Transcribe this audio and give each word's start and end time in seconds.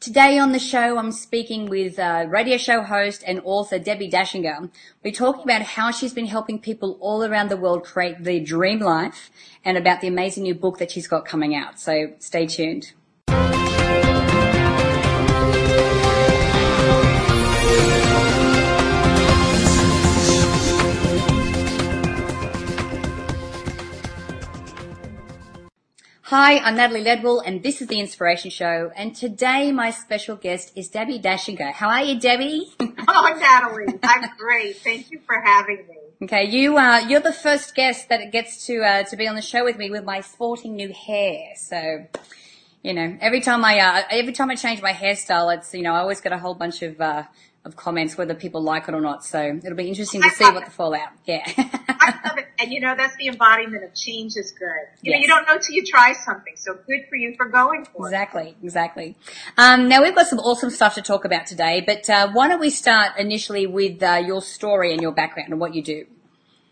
Today 0.00 0.38
on 0.38 0.52
the 0.52 0.58
show, 0.58 0.96
I'm 0.96 1.12
speaking 1.12 1.66
with 1.66 1.98
uh, 1.98 2.24
radio 2.26 2.56
show 2.56 2.80
host 2.80 3.22
and 3.26 3.38
author 3.44 3.78
Debbi 3.78 4.10
Dachinger. 4.10 4.70
We're 5.04 5.12
talking 5.12 5.42
about 5.42 5.60
how 5.60 5.90
she's 5.90 6.14
been 6.14 6.24
helping 6.24 6.58
people 6.58 6.96
all 7.02 7.22
around 7.22 7.50
the 7.50 7.58
world 7.58 7.84
create 7.84 8.24
their 8.24 8.40
dream 8.40 8.78
life 8.78 9.30
and 9.62 9.76
about 9.76 10.00
the 10.00 10.08
amazing 10.08 10.44
new 10.44 10.54
book 10.54 10.78
that 10.78 10.90
she's 10.90 11.06
got 11.06 11.26
coming 11.26 11.54
out. 11.54 11.78
So 11.78 12.14
stay 12.18 12.46
tuned. 12.46 12.92
Hi, 26.30 26.58
I'm 26.58 26.76
Natalie 26.76 27.02
Ledwell 27.02 27.42
and 27.44 27.60
this 27.60 27.82
is 27.82 27.88
the 27.88 27.98
Inspiration 27.98 28.52
Show. 28.52 28.92
And 28.94 29.16
today 29.16 29.72
my 29.72 29.90
special 29.90 30.36
guest 30.36 30.70
is 30.76 30.88
Debbi 30.88 31.20
Dachinger. 31.20 31.72
How 31.72 31.88
are 31.88 32.04
you, 32.04 32.20
Debbi? 32.20 32.70
oh, 33.08 33.36
Natalie, 33.36 33.98
I'm 34.04 34.30
great. 34.38 34.76
Thank 34.76 35.10
you 35.10 35.18
for 35.26 35.40
having 35.40 35.78
me. 35.88 35.96
Okay, 36.22 36.44
you 36.44 36.78
uh, 36.78 37.00
you're 37.00 37.18
the 37.18 37.32
first 37.32 37.74
guest 37.74 38.08
that 38.10 38.30
gets 38.30 38.64
to 38.66 38.80
uh, 38.80 39.02
to 39.02 39.16
be 39.16 39.26
on 39.26 39.34
the 39.34 39.42
show 39.42 39.64
with 39.64 39.76
me 39.76 39.90
with 39.90 40.04
my 40.04 40.20
sporting 40.20 40.76
new 40.76 40.92
hair. 40.92 41.54
So, 41.56 42.06
you 42.84 42.94
know, 42.94 43.18
every 43.20 43.40
time 43.40 43.64
I 43.64 43.80
uh, 43.80 44.02
every 44.08 44.32
time 44.32 44.50
I 44.50 44.54
change 44.54 44.80
my 44.80 44.92
hairstyle, 44.92 45.52
it's 45.52 45.74
you 45.74 45.82
know 45.82 45.94
I 45.94 45.98
always 45.98 46.20
get 46.20 46.32
a 46.32 46.38
whole 46.38 46.54
bunch 46.54 46.82
of 46.82 47.00
uh, 47.00 47.24
of 47.64 47.76
comments 47.76 48.16
whether 48.16 48.34
people 48.34 48.62
like 48.62 48.88
it 48.88 48.94
or 48.94 49.00
not. 49.00 49.24
So 49.24 49.60
it'll 49.62 49.76
be 49.76 49.88
interesting 49.88 50.22
to 50.22 50.28
I 50.28 50.30
see 50.30 50.44
what 50.44 50.62
it. 50.62 50.64
the 50.66 50.70
fallout. 50.70 51.10
Yeah. 51.26 51.42
I 51.46 52.18
love 52.24 52.38
it. 52.38 52.46
And 52.58 52.72
you 52.72 52.80
know, 52.80 52.94
that's 52.96 53.16
the 53.16 53.28
embodiment 53.28 53.84
of 53.84 53.94
change 53.94 54.32
is 54.36 54.52
good. 54.52 54.66
You 55.02 55.12
yes. 55.12 55.16
know, 55.16 55.22
you 55.22 55.28
don't 55.28 55.46
know 55.46 55.58
till 55.58 55.74
you 55.74 55.84
try 55.84 56.12
something. 56.12 56.54
So 56.56 56.74
good 56.86 57.06
for 57.08 57.16
you 57.16 57.34
for 57.36 57.46
going 57.46 57.84
for 57.84 58.06
exactly, 58.06 58.48
it. 58.48 58.56
Exactly, 58.62 59.16
exactly. 59.16 59.54
Um, 59.58 59.88
now 59.88 60.02
we've 60.02 60.14
got 60.14 60.26
some 60.26 60.38
awesome 60.38 60.70
stuff 60.70 60.94
to 60.94 61.02
talk 61.02 61.24
about 61.24 61.46
today, 61.46 61.82
but 61.86 62.08
uh, 62.08 62.30
why 62.32 62.48
don't 62.48 62.60
we 62.60 62.70
start 62.70 63.18
initially 63.18 63.66
with 63.66 64.02
uh, 64.02 64.22
your 64.24 64.42
story 64.42 64.92
and 64.92 65.02
your 65.02 65.12
background 65.12 65.50
and 65.50 65.60
what 65.60 65.74
you 65.74 65.82
do? 65.82 66.06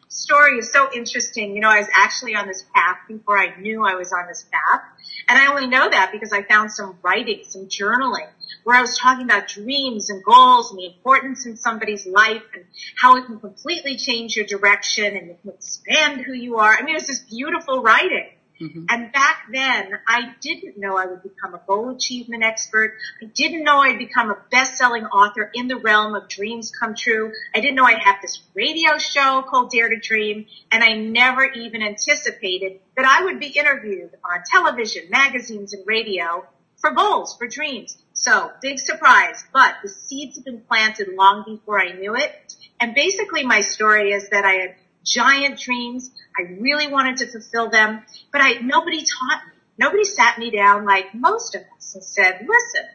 story 0.09 0.59
is 0.59 0.73
so 0.73 0.89
interesting. 0.95 1.55
You 1.55 1.61
know, 1.61 1.71
I 1.71 1.79
was 1.79 1.89
actually 1.95 2.35
on 2.35 2.47
this 2.47 2.65
path 2.75 2.97
before 3.07 3.39
I 3.39 3.59
knew 3.61 3.85
I 3.85 3.95
was 3.95 4.13
on 4.13 4.27
this 4.27 4.47
path. 4.51 4.83
And 5.29 5.39
I 5.39 5.49
only 5.49 5.67
know 5.67 5.91
that 5.91 6.11
because 6.11 6.33
I 6.33 6.43
found 6.43 6.73
some 6.73 6.99
writing, 7.03 7.41
some 7.45 7.67
journaling 7.67 8.29
where 8.65 8.77
I 8.77 8.81
was 8.81 8.99
talking 8.99 9.25
about 9.25 9.49
dreams 9.49 10.09
and 10.09 10.25
goals 10.25 10.71
and 10.71 10.79
the 10.79 10.87
importance 10.87 11.45
in 11.45 11.57
somebody's 11.57 12.07
life 12.07 12.43
and 12.55 12.65
how 12.97 13.17
it 13.17 13.27
can 13.27 13.39
completely 13.39 13.97
change 13.97 14.37
your 14.37 14.47
direction 14.47 15.17
and 15.17 15.31
it 15.31 15.43
can 15.43 15.51
expand 15.53 16.23
who 16.23 16.33
you 16.33 16.59
are. 16.59 16.75
I 16.75 16.83
mean, 16.83 16.95
it 16.95 16.99
was 16.99 17.07
this 17.07 17.21
beautiful 17.21 17.83
writing. 17.83 18.31
Mm-hmm. 18.61 18.87
And 18.89 19.13
back 19.13 19.47
then, 19.53 19.93
I 20.07 20.35
didn't 20.41 20.79
know 20.79 20.97
I 20.97 21.07
would 21.07 21.23
become 21.23 21.55
a 21.55 21.61
goal 21.67 21.91
achievement 21.91 22.43
expert. 22.43 22.95
I 23.23 23.27
didn't 23.27 23.63
know 23.63 23.79
I'd 23.79 23.99
become 23.99 24.31
a 24.31 24.39
best-selling 24.51 25.05
author 25.07 25.51
in 25.55 25.69
the 25.69 25.77
realm 25.77 26.15
of 26.15 26.29
dreams 26.29 26.73
come 26.79 26.95
true. 26.95 27.33
I 27.55 27.61
didn't 27.61 27.77
know 27.77 27.85
I'd 27.85 28.03
have 28.03 28.17
this 28.21 28.43
radio 28.55 28.99
show 28.99 29.43
called 29.49 29.71
Dare 29.71 29.89
to 29.89 29.97
Dream, 30.01 30.47
and 30.73 30.83
I 30.83 30.95
never 30.95 31.45
even 31.45 31.83
anticipated 31.83 32.81
that 32.97 33.07
I 33.07 33.25
would 33.25 33.39
be 33.39 33.49
interviewed 33.49 34.11
on 34.25 34.43
television, 34.51 35.05
magazines, 35.11 35.73
and 35.73 35.87
radio 35.87 36.47
for 36.79 36.91
goals, 36.91 37.37
for 37.37 37.47
dreams. 37.47 37.97
So, 38.13 38.51
big 38.61 38.79
surprise, 38.79 39.45
but 39.53 39.77
the 39.83 39.89
seeds 39.89 40.37
have 40.37 40.45
been 40.45 40.63
planted 40.63 41.09
long 41.15 41.45
before 41.47 41.81
I 41.81 41.93
knew 41.93 42.17
it. 42.17 42.55
And 42.81 42.95
basically 42.95 43.45
my 43.45 43.61
story 43.61 44.13
is 44.13 44.29
that 44.31 44.45
I 44.45 44.53
had 44.53 44.75
giant 45.09 45.59
dreams. 45.59 46.11
I 46.39 46.43
really 46.61 46.89
wanted 46.89 47.19
to 47.19 47.27
fulfill 47.27 47.71
them, 47.71 48.03
but 48.33 48.41
I, 48.41 48.55
nobody 48.55 48.99
taught 48.99 49.47
me. 49.47 49.53
Nobody 49.79 50.05
sat 50.05 50.39
me 50.39 50.51
down 50.51 50.85
like 50.85 51.15
most 51.15 51.55
of 51.55 51.63
us 51.77 51.95
and 51.95 52.03
said, 52.03 52.47
listen, 52.49 52.89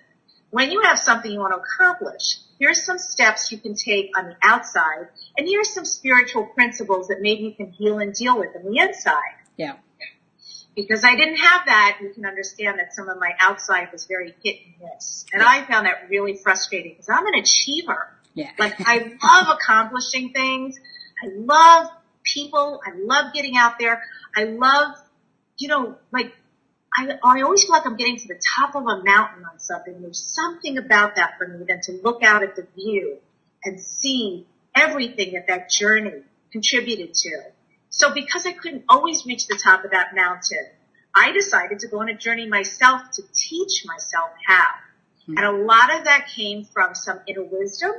when 0.49 0.69
you 0.69 0.81
have 0.81 0.99
something 0.99 1.31
you 1.31 1.39
want 1.39 1.53
to 1.53 1.61
accomplish, 1.61 2.37
here's 2.59 2.85
some 2.85 2.99
steps 2.99 3.51
you 3.51 3.57
can 3.57 3.73
take 3.73 4.11
on 4.17 4.25
the 4.27 4.35
outside, 4.43 5.07
and 5.37 5.47
here's 5.47 5.73
some 5.73 5.85
spiritual 5.85 6.45
principles 6.45 7.07
that 7.07 7.21
maybe 7.21 7.43
you 7.43 7.53
can 7.53 7.71
heal 7.71 7.99
and 7.99 8.13
deal 8.13 8.37
with 8.37 8.55
on 8.55 8.71
the 8.71 8.77
inside. 8.79 9.17
Yeah. 9.57 9.77
Because 10.75 11.03
I 11.03 11.15
didn't 11.15 11.37
have 11.37 11.65
that, 11.67 11.99
you 12.01 12.09
can 12.09 12.25
understand 12.25 12.79
that 12.79 12.93
some 12.93 13.07
of 13.07 13.17
my 13.19 13.31
outside 13.39 13.89
was 13.91 14.05
very 14.05 14.35
hit 14.43 14.57
and 14.65 14.91
miss. 14.93 15.25
And 15.31 15.41
yeah. 15.41 15.47
I 15.47 15.65
found 15.65 15.85
that 15.85 16.09
really 16.09 16.35
frustrating 16.35 16.93
because 16.93 17.09
I'm 17.09 17.25
an 17.27 17.35
achiever. 17.35 18.09
Yeah. 18.33 18.49
like 18.57 18.75
I 18.79 19.15
love 19.23 19.57
accomplishing 19.57 20.33
things. 20.33 20.79
I 21.23 21.29
love 21.35 21.87
people. 22.33 22.81
I 22.85 22.91
love 22.97 23.33
getting 23.33 23.55
out 23.57 23.79
there. 23.79 24.01
I 24.35 24.45
love, 24.45 24.95
you 25.57 25.67
know, 25.67 25.97
like 26.11 26.33
I, 26.95 27.17
I 27.23 27.41
always 27.41 27.63
feel 27.63 27.71
like 27.71 27.85
I'm 27.85 27.97
getting 27.97 28.17
to 28.17 28.27
the 28.27 28.39
top 28.55 28.75
of 28.75 28.83
a 28.83 29.03
mountain 29.03 29.45
on 29.51 29.59
something. 29.59 30.01
There's 30.01 30.21
something 30.21 30.77
about 30.77 31.15
that 31.15 31.37
for 31.37 31.47
me 31.47 31.65
than 31.67 31.81
to 31.83 31.93
look 32.03 32.23
out 32.23 32.43
at 32.43 32.55
the 32.55 32.67
view 32.75 33.17
and 33.63 33.79
see 33.79 34.45
everything 34.75 35.33
that 35.33 35.47
that 35.47 35.69
journey 35.69 36.23
contributed 36.51 37.13
to. 37.13 37.41
So 37.89 38.13
because 38.13 38.45
I 38.45 38.53
couldn't 38.53 38.85
always 38.89 39.25
reach 39.25 39.47
the 39.47 39.59
top 39.63 39.85
of 39.85 39.91
that 39.91 40.15
mountain, 40.15 40.65
I 41.15 41.31
decided 41.31 41.79
to 41.79 41.87
go 41.87 42.01
on 42.01 42.09
a 42.09 42.17
journey 42.17 42.47
myself 42.47 43.01
to 43.13 43.23
teach 43.33 43.85
myself 43.85 44.31
how. 44.47 44.69
Mm-hmm. 45.27 45.37
And 45.37 45.45
a 45.45 45.51
lot 45.51 45.95
of 45.95 46.05
that 46.05 46.27
came 46.35 46.65
from 46.65 46.95
some 46.95 47.19
inner 47.27 47.43
wisdom. 47.43 47.91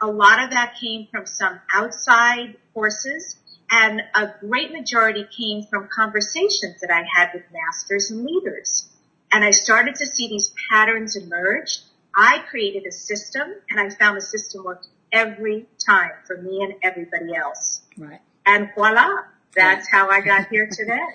A 0.00 0.06
lot 0.06 0.42
of 0.42 0.50
that 0.50 0.76
came 0.80 1.08
from 1.10 1.26
some 1.26 1.60
outside 1.72 2.56
forces 2.74 3.36
and 3.70 4.02
a 4.14 4.28
great 4.40 4.72
majority 4.72 5.26
came 5.36 5.64
from 5.64 5.88
conversations 5.94 6.80
that 6.80 6.90
I 6.90 7.04
had 7.14 7.30
with 7.34 7.44
masters 7.52 8.10
and 8.10 8.24
leaders. 8.24 8.88
And 9.30 9.44
I 9.44 9.50
started 9.50 9.94
to 9.96 10.06
see 10.06 10.28
these 10.28 10.54
patterns 10.70 11.16
emerge. 11.16 11.80
I 12.14 12.38
created 12.50 12.86
a 12.86 12.92
system 12.92 13.54
and 13.68 13.78
I 13.78 13.90
found 13.90 14.16
the 14.16 14.22
system 14.22 14.64
worked 14.64 14.88
every 15.12 15.66
time 15.86 16.12
for 16.26 16.40
me 16.40 16.62
and 16.62 16.74
everybody 16.82 17.34
else. 17.34 17.82
Right. 17.96 18.20
And 18.46 18.70
voila, 18.74 19.08
that's 19.54 19.90
how 19.90 20.08
I 20.08 20.20
got 20.20 20.48
here 20.48 20.68
today. 20.70 20.98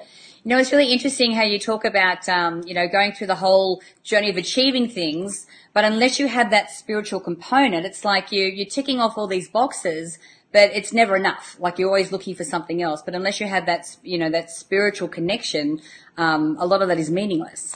You 0.45 0.49
know, 0.49 0.57
it's 0.57 0.73
really 0.73 0.91
interesting 0.91 1.31
how 1.31 1.43
you 1.43 1.57
talk 1.57 1.85
about, 1.85 2.27
um, 2.27 2.63
you 2.65 2.73
know, 2.73 2.85
going 2.85 3.13
through 3.13 3.27
the 3.27 3.35
whole 3.35 3.81
journey 4.03 4.29
of 4.29 4.35
achieving 4.35 4.89
things, 4.89 5.47
but 5.73 5.85
unless 5.85 6.19
you 6.19 6.27
have 6.27 6.51
that 6.51 6.69
spiritual 6.69 7.21
component, 7.21 7.85
it's 7.85 8.03
like 8.03 8.29
you, 8.33 8.43
you're 8.47 8.65
ticking 8.65 8.99
off 8.99 9.17
all 9.17 9.25
these 9.27 9.47
boxes, 9.47 10.19
but 10.53 10.69
it's 10.73 10.93
never 10.93 11.15
enough. 11.17 11.57
Like 11.59 11.79
you're 11.79 11.89
always 11.89 12.11
looking 12.11 12.35
for 12.35 12.43
something 12.43 12.81
else. 12.81 13.01
But 13.01 13.15
unless 13.15 13.41
you 13.41 13.47
have 13.47 13.65
that, 13.65 13.97
you 14.03 14.17
know, 14.17 14.29
that 14.29 14.51
spiritual 14.51 15.07
connection, 15.09 15.81
um, 16.15 16.55
a 16.59 16.65
lot 16.65 16.81
of 16.81 16.87
that 16.87 16.99
is 16.99 17.09
meaningless. 17.09 17.75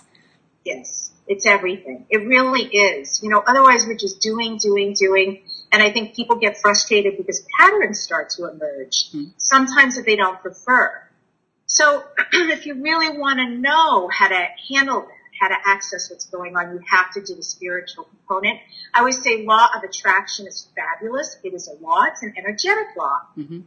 Yes, 0.63 1.11
it's 1.27 1.45
everything. 1.45 2.05
It 2.09 2.27
really 2.27 2.63
is. 2.63 3.21
You 3.23 3.29
know, 3.29 3.43
otherwise 3.45 3.85
we're 3.85 3.97
just 3.97 4.21
doing, 4.21 4.57
doing, 4.57 4.93
doing. 4.93 5.41
And 5.71 5.81
I 5.81 5.91
think 5.91 6.15
people 6.15 6.37
get 6.37 6.57
frustrated 6.61 7.17
because 7.17 7.45
patterns 7.59 7.99
start 7.99 8.29
to 8.31 8.45
emerge. 8.45 9.09
Mm-hmm. 9.09 9.31
Sometimes 9.37 9.97
that 9.97 10.05
they 10.05 10.15
don't 10.15 10.39
prefer. 10.39 11.03
So 11.65 12.03
if 12.31 12.65
you 12.65 12.81
really 12.81 13.17
want 13.17 13.39
to 13.39 13.49
know 13.49 14.07
how 14.07 14.27
to 14.27 14.47
handle 14.71 15.01
that, 15.01 15.11
how 15.39 15.47
to 15.49 15.55
access 15.65 16.09
what's 16.09 16.25
going 16.25 16.55
on, 16.55 16.73
you 16.73 16.81
have 16.89 17.11
to 17.13 17.21
do 17.21 17.35
the 17.35 17.43
spiritual 17.43 18.05
component. 18.05 18.59
I 18.93 18.99
always 18.99 19.21
say 19.21 19.45
law 19.45 19.67
of 19.75 19.83
attraction 19.83 20.47
is 20.47 20.67
fabulous. 20.97 21.37
It 21.43 21.53
is 21.53 21.67
a 21.67 21.83
law. 21.83 22.03
It's 22.11 22.23
an 22.23 22.33
energetic 22.37 22.95
law. 22.97 23.19
Mm-hmm. 23.37 23.61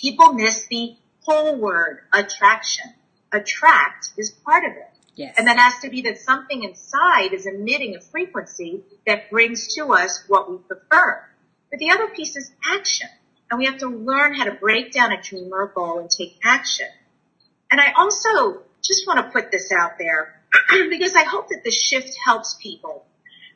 People 0.00 0.32
miss 0.32 0.66
the 0.66 0.96
whole 1.22 1.56
word 1.56 2.00
attraction. 2.12 2.92
Attract 3.32 4.10
is 4.16 4.30
part 4.30 4.64
of 4.64 4.72
it. 4.72 4.90
Yes. 5.16 5.34
And 5.38 5.46
that 5.46 5.58
has 5.58 5.80
to 5.82 5.90
be 5.90 6.02
that 6.02 6.18
something 6.18 6.64
inside 6.64 7.32
is 7.32 7.46
emitting 7.46 7.96
a 7.96 8.00
frequency 8.00 8.82
that 9.06 9.30
brings 9.30 9.74
to 9.74 9.92
us 9.92 10.24
what 10.26 10.50
we 10.50 10.58
prefer. 10.58 11.24
But 11.70 11.78
the 11.78 11.90
other 11.90 12.08
piece 12.08 12.36
is 12.36 12.52
action. 12.68 13.08
And 13.50 13.58
we 13.58 13.66
have 13.66 13.78
to 13.78 13.88
learn 13.88 14.34
how 14.34 14.44
to 14.44 14.52
break 14.52 14.92
down 14.92 15.12
a 15.12 15.20
dream 15.20 15.52
or 15.52 15.64
a 15.64 15.68
goal 15.68 16.00
and 16.00 16.10
take 16.10 16.38
action. 16.44 16.88
And 17.70 17.80
I 17.80 17.92
also 17.96 18.62
just 18.82 19.06
want 19.06 19.24
to 19.24 19.30
put 19.30 19.52
this 19.52 19.70
out 19.70 19.92
there 19.98 20.40
because 20.90 21.14
I 21.14 21.24
hope 21.24 21.48
that 21.48 21.62
the 21.64 21.70
shift 21.70 22.16
helps 22.24 22.56
people. 22.60 23.04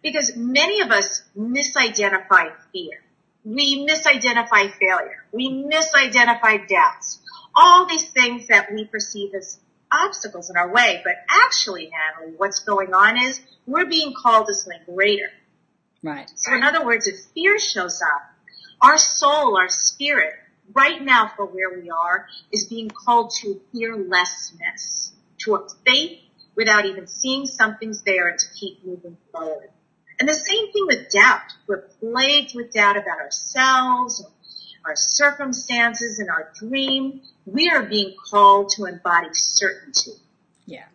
Because 0.02 0.36
many 0.36 0.80
of 0.80 0.90
us 0.90 1.22
misidentify 1.36 2.52
fear. 2.72 3.02
We 3.44 3.86
misidentify 3.86 4.72
failure. 4.78 5.24
We 5.32 5.50
misidentify 5.50 6.68
doubts. 6.68 7.20
All 7.54 7.86
these 7.86 8.08
things 8.10 8.46
that 8.48 8.72
we 8.72 8.84
perceive 8.84 9.34
as 9.34 9.58
obstacles 9.92 10.50
in 10.50 10.56
our 10.56 10.72
way. 10.72 11.00
But 11.04 11.14
actually, 11.28 11.90
Natalie, 11.90 12.34
what's 12.36 12.60
going 12.60 12.94
on 12.94 13.16
is 13.16 13.40
we're 13.66 13.86
being 13.86 14.14
called 14.14 14.46
to 14.46 14.54
something 14.54 14.94
greater. 14.94 15.30
Right. 16.02 16.30
So 16.36 16.54
in 16.54 16.62
other 16.62 16.84
words, 16.84 17.06
if 17.06 17.16
fear 17.34 17.58
shows 17.58 18.00
up, 18.02 18.22
our 18.80 18.98
soul, 18.98 19.56
our 19.56 19.68
spirit, 19.68 20.34
right 20.72 21.02
now 21.02 21.32
for 21.34 21.46
where 21.46 21.80
we 21.80 21.90
are, 21.90 22.26
is 22.52 22.66
being 22.66 22.90
called 22.90 23.32
to 23.40 23.60
fearlessness, 23.72 25.12
to 25.38 25.56
a 25.56 25.68
faith 25.84 26.20
without 26.54 26.84
even 26.84 27.06
seeing 27.06 27.46
something's 27.46 28.02
there 28.02 28.28
and 28.28 28.38
to 28.38 28.46
keep 28.54 28.84
moving 28.84 29.16
forward. 29.32 29.70
And 30.18 30.28
the 30.28 30.34
same 30.34 30.72
thing 30.72 30.86
with 30.86 31.10
doubt. 31.10 31.52
We're 31.66 31.88
plagued 32.00 32.54
with 32.54 32.72
doubt 32.72 32.96
about 32.96 33.18
ourselves, 33.18 34.24
our 34.84 34.96
circumstances, 34.96 36.18
and 36.18 36.28
our 36.28 36.52
dream. 36.54 37.22
We 37.46 37.70
are 37.70 37.82
being 37.82 38.14
called 38.30 38.70
to 38.76 38.86
embody 38.86 39.28
certainty. 39.32 40.12
Yeah. 40.66 40.86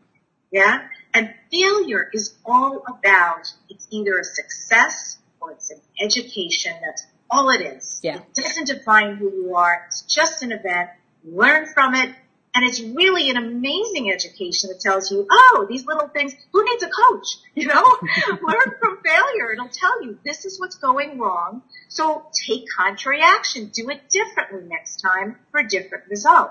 Yeah? 0.52 0.88
And 1.14 1.34
failure 1.52 2.10
is 2.12 2.36
all 2.46 2.84
about, 2.88 3.54
it's 3.70 3.88
either 3.92 4.18
a 4.18 4.24
success 4.24 5.18
or 5.40 5.52
it's 5.52 5.72
an 5.72 5.80
education. 6.02 6.74
That's 6.84 7.06
all 7.30 7.50
it 7.50 7.62
is. 7.62 8.00
Yeah. 8.04 8.18
It 8.18 8.34
doesn't 8.36 8.68
define 8.68 9.16
who 9.16 9.32
you 9.32 9.56
are. 9.56 9.86
It's 9.88 10.02
just 10.04 10.44
an 10.44 10.52
event. 10.52 10.90
Learn 11.24 11.66
from 11.66 11.96
it. 11.96 12.14
And 12.56 12.64
it's 12.64 12.80
really 12.80 13.30
an 13.32 13.38
amazing 13.38 14.12
education 14.12 14.70
that 14.70 14.80
tells 14.80 15.12
you, 15.12 15.26
oh, 15.30 15.66
these 15.68 15.86
little 15.88 16.08
things, 16.08 16.36
who 16.52 16.64
needs 16.64 16.84
a 16.84 16.90
coach? 16.90 17.28
You 17.56 17.68
know, 17.68 17.84
learn 18.30 18.74
from 18.80 18.98
failure. 19.06 19.54
It'll 19.54 19.70
tell 19.70 20.04
you 20.04 20.18
this 20.26 20.44
is 20.44 20.60
what's 20.60 20.76
going 20.76 21.20
wrong. 21.20 21.62
So 21.88 22.26
take 22.48 22.64
contrary 22.76 23.22
action. 23.22 23.70
Do 23.72 23.92
it 23.92 24.10
differently 24.10 24.68
next 24.68 25.02
time 25.02 25.38
for 25.52 25.60
a 25.60 25.68
different 25.68 26.06
result. 26.10 26.50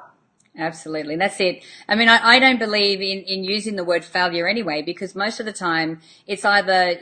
Absolutely. 0.57 1.17
That's 1.17 1.41
it. 1.41 1.65
I 1.89 1.95
mean, 1.95 2.11
I, 2.11 2.21
I 2.23 2.39
don't 2.39 2.59
believe 2.59 3.01
in, 3.01 3.25
in 3.25 3.43
using 3.43 3.77
the 3.77 3.85
word 3.85 4.05
failure 4.05 4.47
anyway, 4.47 4.83
because 4.83 5.15
most 5.15 5.41
of 5.41 5.47
the 5.47 5.53
time 5.53 6.01
it's 6.27 6.45
either 6.45 6.95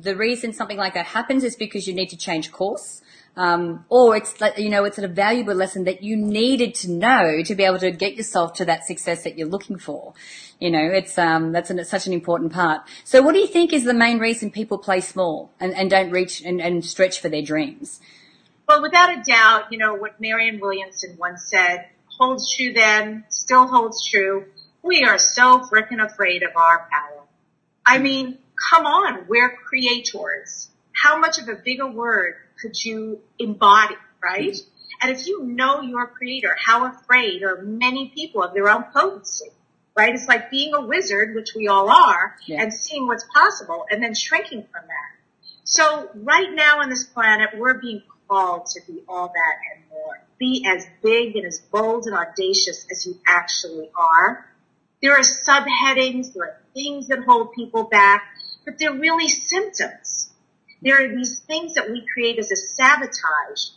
the 0.00 0.14
reason 0.14 0.52
something 0.52 0.76
like 0.76 0.92
that 0.92 1.06
happens 1.06 1.42
is 1.42 1.56
because 1.56 1.86
you 1.86 1.94
need 1.94 2.10
to 2.10 2.18
change 2.18 2.52
course. 2.52 3.00
Um, 3.36 3.84
or 3.88 4.16
it's 4.16 4.34
you 4.56 4.68
know 4.68 4.84
it's 4.84 4.98
a 4.98 5.06
valuable 5.06 5.54
lesson 5.54 5.84
that 5.84 6.02
you 6.02 6.16
needed 6.16 6.74
to 6.76 6.90
know 6.90 7.40
to 7.44 7.54
be 7.54 7.62
able 7.62 7.78
to 7.78 7.92
get 7.92 8.16
yourself 8.16 8.54
to 8.54 8.64
that 8.64 8.84
success 8.84 9.22
that 9.22 9.38
you're 9.38 9.46
looking 9.46 9.78
for. 9.78 10.12
You 10.58 10.72
know, 10.72 10.90
it's 10.90 11.16
um, 11.16 11.52
that's 11.52 11.70
an, 11.70 11.84
such 11.84 12.08
an 12.08 12.12
important 12.12 12.52
part. 12.52 12.82
So, 13.04 13.22
what 13.22 13.34
do 13.34 13.38
you 13.38 13.46
think 13.46 13.72
is 13.72 13.84
the 13.84 13.94
main 13.94 14.18
reason 14.18 14.50
people 14.50 14.76
play 14.76 15.00
small 15.00 15.52
and, 15.60 15.72
and 15.74 15.88
don't 15.88 16.10
reach 16.10 16.42
and, 16.42 16.60
and 16.60 16.84
stretch 16.84 17.20
for 17.20 17.28
their 17.28 17.42
dreams? 17.42 18.00
Well, 18.68 18.82
without 18.82 19.16
a 19.16 19.22
doubt, 19.22 19.70
you 19.70 19.78
know 19.78 19.94
what 19.94 20.20
Marianne 20.20 20.58
Williamson 20.58 21.16
once 21.16 21.44
said 21.44 21.86
holds 22.18 22.54
true 22.54 22.72
then, 22.72 23.24
still 23.28 23.66
holds 23.66 24.06
true. 24.06 24.46
We 24.82 25.04
are 25.04 25.18
so 25.18 25.60
freaking 25.60 26.04
afraid 26.04 26.42
of 26.42 26.50
our 26.56 26.88
power. 26.90 27.24
I 27.84 27.98
mean, 27.98 28.38
come 28.70 28.86
on, 28.86 29.26
we're 29.28 29.50
creators. 29.50 30.68
How 30.92 31.18
much 31.18 31.38
of 31.38 31.48
a 31.48 31.54
bigger 31.54 31.86
word 31.86 32.34
could 32.60 32.82
you 32.84 33.20
embody, 33.38 33.94
right? 34.22 34.56
And 35.00 35.10
if 35.12 35.26
you 35.26 35.44
know 35.44 35.80
your 35.80 36.06
creator, 36.08 36.56
how 36.58 36.86
afraid 36.86 37.42
are 37.42 37.62
many 37.62 38.10
people 38.14 38.42
of 38.42 38.52
their 38.52 38.68
own 38.68 38.84
potency, 38.92 39.50
right? 39.96 40.12
It's 40.12 40.26
like 40.26 40.50
being 40.50 40.74
a 40.74 40.80
wizard, 40.80 41.34
which 41.34 41.54
we 41.54 41.68
all 41.68 41.88
are, 41.88 42.36
yeah. 42.46 42.62
and 42.62 42.74
seeing 42.74 43.06
what's 43.06 43.24
possible 43.32 43.86
and 43.90 44.02
then 44.02 44.14
shrinking 44.14 44.64
from 44.72 44.82
that. 44.86 45.18
So 45.64 46.10
right 46.14 46.52
now 46.52 46.80
on 46.80 46.88
this 46.88 47.04
planet, 47.04 47.50
we're 47.56 47.74
being 47.74 48.02
called 48.28 48.66
to 48.66 48.80
be 48.86 49.02
all 49.08 49.28
that 49.28 49.56
and 49.74 49.84
more. 49.90 50.20
Be 50.38 50.64
as 50.68 50.86
big 51.02 51.36
and 51.36 51.46
as 51.46 51.58
bold 51.58 52.06
and 52.06 52.14
audacious 52.14 52.86
as 52.90 53.06
you 53.06 53.18
actually 53.26 53.90
are. 53.96 54.46
There 55.02 55.12
are 55.12 55.20
subheadings, 55.20 56.34
there 56.34 56.44
are 56.44 56.60
things 56.74 57.08
that 57.08 57.20
hold 57.24 57.52
people 57.52 57.84
back, 57.84 58.24
but 58.64 58.78
they're 58.78 58.92
really 58.92 59.28
symptoms. 59.28 60.30
There 60.82 61.04
are 61.04 61.08
these 61.08 61.40
things 61.40 61.74
that 61.74 61.90
we 61.90 62.06
create 62.12 62.38
as 62.38 62.52
a 62.52 62.56
sabotage. 62.56 63.70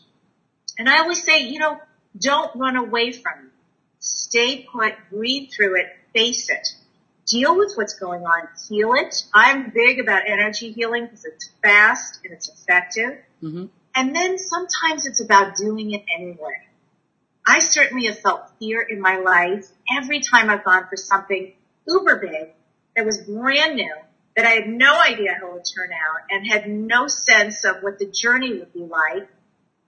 And 0.78 0.90
I 0.90 1.00
always 1.00 1.24
say, 1.24 1.44
you 1.44 1.60
know, 1.60 1.80
don't 2.20 2.56
run 2.56 2.76
away 2.76 3.12
from 3.12 3.34
it. 3.46 3.52
Stay 4.00 4.68
put, 4.72 4.94
breathe 5.12 5.52
through 5.52 5.80
it, 5.80 5.88
face 6.14 6.50
it. 6.50 6.68
Deal 7.28 7.56
with 7.56 7.74
what's 7.76 7.94
going 7.94 8.24
on, 8.24 8.48
heal 8.68 8.94
it. 8.96 9.24
I'm 9.34 9.70
big 9.70 10.00
about 10.00 10.24
energy 10.28 10.72
healing 10.72 11.06
because 11.06 11.26
it's 11.26 11.50
fast 11.62 12.20
and 12.24 12.34
it's 12.34 12.50
effective. 12.50 13.20
Mm-hmm. 13.42 13.66
And 13.96 14.16
then 14.16 14.38
sometimes 14.38 15.06
it's 15.06 15.22
about 15.22 15.56
doing 15.56 15.92
it 15.92 16.04
anyway. 16.16 16.68
I 17.46 17.60
certainly 17.60 18.06
have 18.06 18.20
felt 18.20 18.52
fear 18.60 18.82
in 18.82 19.02
my 19.02 19.18
life 19.18 19.68
every 19.98 20.22
time 20.22 20.50
I've 20.50 20.64
gone 20.64 20.88
for 20.90 20.96
something 20.96 21.54
uber 21.88 22.18
big 22.18 22.50
that 22.96 23.06
was 23.06 23.20
brand 23.20 23.76
new 23.76 23.94
that 24.36 24.46
I 24.46 24.52
had 24.52 24.68
no 24.68 25.00
idea 25.00 25.36
how 25.40 25.48
it 25.48 25.54
would 25.54 25.64
turn 25.76 25.90
out 25.92 26.22
and 26.30 26.48
had 26.48 26.70
no 26.70 27.08
sense 27.08 27.66
of 27.66 27.82
what 27.82 28.00
the 28.00 28.06
journey 28.06 28.58
would 28.60 28.74
be 28.74 28.80
like. 28.80 29.28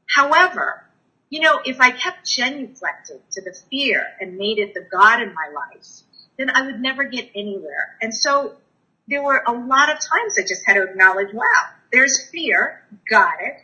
However, 0.08 0.84
you 1.30 1.40
know, 1.40 1.62
if 1.64 1.80
I 1.80 1.92
kept 1.92 2.26
genuflecting 2.26 3.22
to 3.32 3.42
the 3.42 3.58
fear 3.70 4.06
and 4.20 4.38
made 4.38 4.60
it 4.60 4.74
the 4.74 4.86
God 4.92 5.22
in 5.22 5.34
my 5.34 5.50
life, 5.54 5.88
then 6.38 6.50
I 6.50 6.64
would 6.64 6.82
never 6.82 7.06
get 7.06 7.30
anywhere. 7.36 7.98
And 8.02 8.14
so 8.14 8.56
there 9.08 9.24
were 9.24 9.42
a 9.46 9.52
lot 9.52 9.90
of 9.90 10.00
times 10.00 10.38
I 10.38 10.42
just 10.42 10.64
had 10.66 10.74
to 10.74 10.84
acknowledge, 10.84 11.34
wow, 11.34 11.70
there's 11.92 12.30
fear. 12.30 12.84
Got 13.10 13.36
it. 13.40 13.63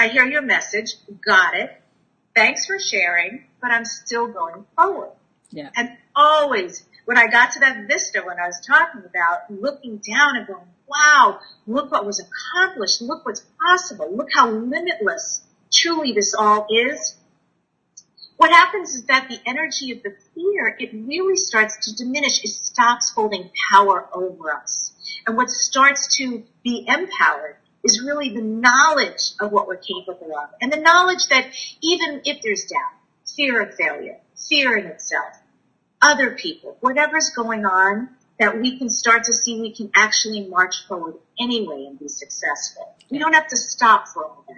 I 0.00 0.08
hear 0.08 0.24
your 0.24 0.40
message. 0.40 0.94
Got 1.22 1.54
it. 1.56 1.70
Thanks 2.34 2.64
for 2.64 2.78
sharing, 2.78 3.44
but 3.60 3.70
I'm 3.70 3.84
still 3.84 4.28
going 4.28 4.64
forward. 4.74 5.10
Yeah. 5.50 5.68
And 5.76 5.90
always 6.16 6.86
when 7.04 7.18
I 7.18 7.26
got 7.26 7.52
to 7.52 7.60
that 7.60 7.86
vista 7.86 8.22
when 8.24 8.38
I 8.38 8.46
was 8.46 8.64
talking 8.66 9.02
about 9.04 9.50
looking 9.50 9.98
down 9.98 10.36
and 10.36 10.46
going, 10.46 10.64
wow, 10.86 11.40
look 11.66 11.92
what 11.92 12.06
was 12.06 12.18
accomplished. 12.18 13.02
Look 13.02 13.26
what's 13.26 13.44
possible. 13.60 14.10
Look 14.10 14.28
how 14.32 14.48
limitless 14.48 15.42
truly 15.70 16.12
this 16.12 16.34
all 16.34 16.66
is. 16.70 17.16
What 18.38 18.52
happens 18.52 18.94
is 18.94 19.04
that 19.04 19.28
the 19.28 19.38
energy 19.44 19.92
of 19.92 20.02
the 20.02 20.14
fear, 20.34 20.74
it 20.78 20.94
really 20.94 21.36
starts 21.36 21.76
to 21.84 21.94
diminish. 21.94 22.42
It 22.42 22.48
stops 22.48 23.12
holding 23.14 23.50
power 23.70 24.08
over 24.14 24.50
us. 24.54 24.92
And 25.26 25.36
what 25.36 25.50
starts 25.50 26.16
to 26.16 26.42
be 26.64 26.86
empowered 26.88 27.56
is 27.82 28.02
really 28.04 28.30
the 28.30 28.42
knowledge 28.42 29.32
of 29.40 29.52
what 29.52 29.66
we're 29.66 29.76
capable 29.76 30.36
of. 30.36 30.50
And 30.60 30.72
the 30.72 30.76
knowledge 30.76 31.28
that 31.28 31.46
even 31.80 32.22
if 32.24 32.42
there's 32.42 32.64
doubt, 32.64 32.92
fear 33.36 33.62
of 33.62 33.74
failure, 33.74 34.18
fear 34.48 34.76
in 34.76 34.86
itself, 34.86 35.34
other 36.02 36.32
people, 36.32 36.76
whatever's 36.80 37.30
going 37.30 37.64
on, 37.64 38.10
that 38.38 38.58
we 38.58 38.78
can 38.78 38.88
start 38.88 39.24
to 39.24 39.32
see 39.34 39.60
we 39.60 39.72
can 39.72 39.90
actually 39.94 40.46
march 40.46 40.86
forward 40.86 41.14
anyway 41.38 41.84
and 41.86 41.98
be 41.98 42.08
successful. 42.08 42.94
We 43.10 43.18
don't 43.18 43.34
have 43.34 43.48
to 43.48 43.56
stop 43.56 44.08
for 44.08 44.24
all 44.24 44.44
that. 44.48 44.56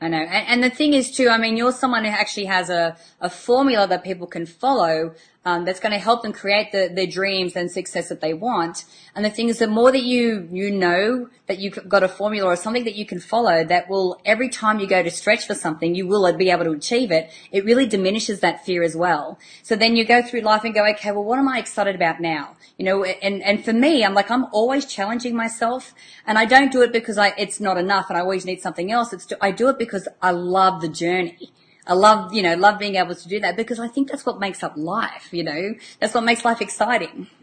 I 0.00 0.08
know. 0.08 0.18
And, 0.18 0.48
and, 0.48 0.64
the 0.64 0.74
thing 0.74 0.94
is 0.94 1.14
too, 1.14 1.28
I 1.28 1.36
mean, 1.36 1.58
you're 1.58 1.72
someone 1.72 2.04
who 2.06 2.10
actually 2.10 2.46
has 2.46 2.70
a, 2.70 2.96
a 3.20 3.28
formula 3.28 3.86
that 3.88 4.02
people 4.02 4.26
can 4.26 4.46
follow 4.46 5.14
um, 5.44 5.64
that's 5.64 5.80
going 5.80 5.92
to 5.92 5.98
help 5.98 6.22
them 6.22 6.32
create 6.32 6.70
the, 6.70 6.90
their 6.94 7.06
dreams 7.06 7.56
and 7.56 7.70
success 7.70 8.10
that 8.10 8.20
they 8.20 8.34
want. 8.34 8.84
And 9.14 9.24
the 9.24 9.30
thing 9.30 9.48
is, 9.48 9.58
the 9.58 9.66
more 9.66 9.90
that 9.90 10.02
you 10.02 10.46
you 10.52 10.70
know 10.70 11.30
that 11.46 11.58
you've 11.58 11.88
got 11.88 12.02
a 12.02 12.08
formula 12.08 12.48
or 12.48 12.56
something 12.56 12.84
that 12.84 12.94
you 12.94 13.06
can 13.06 13.20
follow 13.20 13.64
that 13.64 13.88
will 13.88 14.20
every 14.26 14.50
time 14.50 14.80
you 14.80 14.86
go 14.86 15.02
to 15.02 15.10
stretch 15.10 15.46
for 15.46 15.54
something, 15.54 15.94
you 15.94 16.06
will 16.06 16.30
be 16.36 16.50
able 16.50 16.64
to 16.64 16.72
achieve 16.72 17.10
it. 17.10 17.30
It 17.50 17.64
really 17.64 17.86
diminishes 17.86 18.40
that 18.40 18.66
fear 18.66 18.82
as 18.82 18.94
well. 18.94 19.38
So 19.62 19.76
then 19.76 19.96
you 19.96 20.04
go 20.04 20.22
through 20.22 20.42
life 20.42 20.64
and 20.64 20.74
go, 20.74 20.86
okay, 20.90 21.10
well, 21.10 21.24
what 21.24 21.38
am 21.38 21.48
I 21.48 21.58
excited 21.58 21.94
about 21.94 22.20
now? 22.20 22.56
You 22.76 22.84
know, 22.84 23.04
and 23.04 23.42
and 23.42 23.64
for 23.64 23.72
me, 23.72 24.04
I'm 24.04 24.14
like 24.14 24.30
I'm 24.30 24.44
always 24.52 24.84
challenging 24.84 25.34
myself, 25.34 25.94
and 26.26 26.36
I 26.36 26.44
don't 26.44 26.70
do 26.70 26.82
it 26.82 26.92
because 26.92 27.16
I 27.16 27.28
it's 27.38 27.60
not 27.60 27.78
enough 27.78 28.10
and 28.10 28.18
I 28.18 28.20
always 28.20 28.44
need 28.44 28.60
something 28.60 28.92
else. 28.92 29.14
It's 29.14 29.32
I 29.40 29.52
do 29.52 29.70
it 29.70 29.78
because 29.78 30.06
I 30.20 30.32
love 30.32 30.82
the 30.82 30.88
journey. 30.88 31.50
I 31.90 31.94
love, 31.94 32.32
you 32.32 32.42
know, 32.42 32.54
love 32.54 32.78
being 32.78 32.94
able 32.94 33.16
to 33.16 33.28
do 33.28 33.40
that 33.40 33.56
because 33.56 33.80
I 33.80 33.88
think 33.88 34.10
that's 34.10 34.24
what 34.24 34.38
makes 34.38 34.62
up 34.62 34.74
life, 34.76 35.28
you 35.32 35.42
know, 35.42 35.74
that's 35.98 36.14
what 36.14 36.22
makes 36.22 36.44
life 36.44 36.60
exciting. 36.62 37.26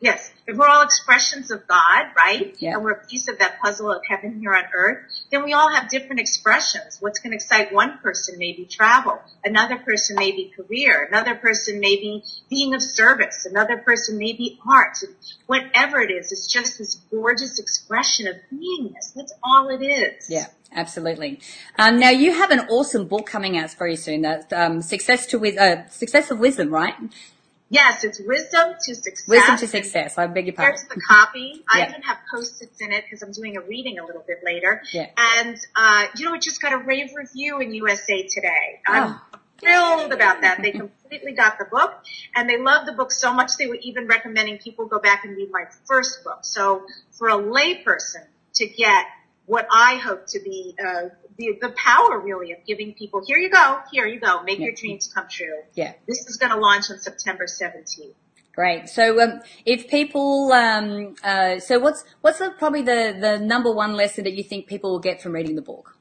Yes. 0.00 0.30
If 0.46 0.56
we're 0.56 0.68
all 0.68 0.82
expressions 0.82 1.50
of 1.50 1.66
God, 1.66 2.06
right? 2.16 2.54
Yeah. 2.58 2.74
And 2.74 2.84
we're 2.84 2.92
a 2.92 3.06
piece 3.06 3.28
of 3.28 3.38
that 3.40 3.60
puzzle 3.60 3.90
of 3.92 4.02
heaven 4.08 4.40
here 4.40 4.54
on 4.54 4.64
earth, 4.74 5.15
then 5.36 5.44
we 5.44 5.52
all 5.52 5.70
have 5.70 5.90
different 5.90 6.18
expressions. 6.18 6.96
What's 7.00 7.18
going 7.18 7.32
to 7.32 7.36
excite 7.36 7.72
one 7.72 7.98
person 7.98 8.38
may 8.38 8.52
be 8.52 8.64
travel. 8.64 9.20
Another 9.44 9.76
person 9.76 10.16
may 10.16 10.32
be 10.32 10.50
career. 10.56 11.06
Another 11.10 11.34
person 11.34 11.78
may 11.78 11.96
be 11.96 12.22
being 12.48 12.74
of 12.74 12.82
service. 12.82 13.44
Another 13.44 13.76
person 13.76 14.16
may 14.16 14.32
be 14.32 14.58
art. 14.66 14.96
Whatever 15.46 16.00
it 16.00 16.10
is, 16.10 16.32
it's 16.32 16.50
just 16.50 16.78
this 16.78 16.94
gorgeous 17.10 17.58
expression 17.58 18.26
of 18.26 18.36
beingness. 18.50 19.12
That's 19.14 19.34
all 19.42 19.68
it 19.68 19.84
is. 19.84 20.26
Yeah. 20.28 20.46
Absolutely. 20.72 21.40
Um, 21.78 22.00
now 22.00 22.10
you 22.10 22.32
have 22.32 22.50
an 22.50 22.60
awesome 22.68 23.06
book 23.06 23.26
coming 23.26 23.56
out 23.56 23.72
very 23.74 23.94
soon. 23.94 24.22
That 24.22 24.52
um, 24.52 24.82
success 24.82 25.26
to 25.28 25.58
uh, 25.58 25.88
success 25.88 26.30
of 26.30 26.40
wisdom, 26.40 26.70
right? 26.70 26.94
Yes, 27.68 28.04
it's 28.04 28.20
Wisdom 28.20 28.74
to 28.80 28.94
Success. 28.94 29.26
Wisdom 29.26 29.56
to 29.56 29.66
Success. 29.66 30.18
I 30.18 30.28
beg 30.28 30.46
your 30.46 30.54
pardon. 30.54 30.76
There's 30.76 30.88
the 30.88 31.00
copy. 31.00 31.64
I 31.68 31.86
even 31.88 32.02
have 32.02 32.18
post-its 32.32 32.80
in 32.80 32.92
it 32.92 33.04
because 33.04 33.22
I'm 33.22 33.32
doing 33.32 33.56
a 33.56 33.60
reading 33.60 33.98
a 33.98 34.06
little 34.06 34.22
bit 34.26 34.38
later. 34.44 34.82
Yeah. 34.92 35.06
And, 35.16 35.58
uh, 35.74 36.06
you 36.16 36.26
know, 36.26 36.34
it 36.34 36.42
just 36.42 36.62
got 36.62 36.72
a 36.72 36.78
rave 36.78 37.10
review 37.16 37.58
in 37.58 37.74
USA 37.74 38.22
Today. 38.22 38.80
I'm 38.86 39.14
oh. 39.14 39.38
thrilled 39.58 40.12
about 40.12 40.42
that. 40.42 40.62
They 40.62 40.70
completely 40.70 41.32
got 41.32 41.58
the 41.58 41.64
book 41.64 41.92
and 42.36 42.48
they 42.48 42.60
love 42.60 42.86
the 42.86 42.92
book 42.92 43.10
so 43.10 43.34
much 43.34 43.52
they 43.58 43.66
were 43.66 43.78
even 43.82 44.06
recommending 44.06 44.58
people 44.58 44.86
go 44.86 45.00
back 45.00 45.24
and 45.24 45.36
read 45.36 45.50
my 45.50 45.64
first 45.86 46.22
book. 46.22 46.40
So 46.42 46.86
for 47.10 47.28
a 47.28 47.36
layperson 47.36 48.26
to 48.56 48.66
get 48.68 49.06
what 49.46 49.66
I 49.72 49.96
hope 49.96 50.26
to 50.28 50.40
be 50.40 50.74
uh, 50.78 51.08
the 51.38 51.58
the 51.60 51.70
power 51.70 52.20
really 52.20 52.52
of 52.52 52.58
giving 52.66 52.94
people 52.94 53.22
here 53.26 53.38
you 53.38 53.50
go, 53.50 53.80
here 53.92 54.06
you 54.06 54.20
go, 54.20 54.42
make 54.42 54.58
yeah. 54.58 54.66
your 54.66 54.74
dreams 54.74 55.10
come 55.12 55.26
true. 55.28 55.62
Yeah, 55.74 55.92
this 56.06 56.26
is 56.26 56.36
going 56.36 56.52
to 56.52 56.58
launch 56.58 56.90
on 56.90 56.98
September 56.98 57.46
17th. 57.46 58.14
Great. 58.54 58.88
So, 58.88 59.20
um, 59.22 59.42
if 59.66 59.86
people, 59.86 60.50
um, 60.50 61.14
uh, 61.22 61.58
so 61.60 61.78
what's 61.78 62.04
what's 62.22 62.38
the, 62.38 62.50
probably 62.58 62.82
the 62.82 63.16
the 63.20 63.38
number 63.38 63.70
one 63.70 63.94
lesson 63.94 64.24
that 64.24 64.32
you 64.32 64.42
think 64.42 64.66
people 64.66 64.92
will 64.92 64.98
get 64.98 65.20
from 65.20 65.32
reading 65.32 65.56
the 65.56 65.62
book? 65.62 65.96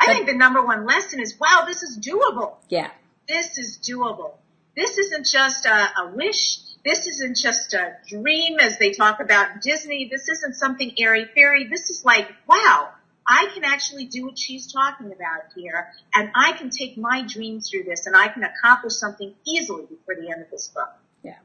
I 0.00 0.12
think 0.12 0.26
the 0.26 0.34
number 0.34 0.64
one 0.64 0.84
lesson 0.84 1.20
is, 1.20 1.38
wow, 1.38 1.64
this 1.66 1.82
is 1.82 1.98
doable. 1.98 2.56
Yeah. 2.68 2.90
This 3.28 3.56
is 3.58 3.78
doable. 3.78 4.32
This 4.76 4.98
isn't 4.98 5.26
just 5.26 5.66
a, 5.66 5.70
a 5.70 6.12
wish. 6.14 6.58
This 6.84 7.06
isn't 7.06 7.36
just 7.36 7.72
a 7.74 7.94
dream 8.06 8.60
as 8.60 8.78
they 8.78 8.90
talk 8.90 9.20
about 9.20 9.62
Disney. 9.62 10.08
This 10.10 10.28
isn't 10.28 10.54
something 10.54 10.92
airy 10.98 11.26
fairy. 11.34 11.64
This 11.64 11.88
is 11.90 12.04
like, 12.04 12.28
wow, 12.46 12.90
I 13.26 13.48
can 13.54 13.64
actually 13.64 14.06
do 14.06 14.26
what 14.26 14.38
she's 14.38 14.70
talking 14.70 15.06
about 15.06 15.52
here 15.56 15.88
and 16.12 16.30
I 16.34 16.52
can 16.52 16.68
take 16.68 16.98
my 16.98 17.22
dream 17.26 17.60
through 17.60 17.84
this 17.84 18.06
and 18.06 18.14
I 18.14 18.28
can 18.28 18.44
accomplish 18.44 18.94
something 18.94 19.34
easily 19.46 19.86
before 19.86 20.14
the 20.14 20.30
end 20.30 20.42
of 20.42 20.50
this 20.50 20.68
book. 20.68 20.90
Yeah. 21.22 21.38